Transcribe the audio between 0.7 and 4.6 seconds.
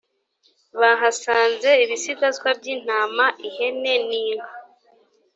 bahasanze ibisigazwa by’intama ihene n’inka